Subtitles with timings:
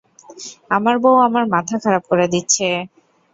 [0.71, 2.67] আমার বউ আমার মাথা খারাপ করে দিচ্ছে।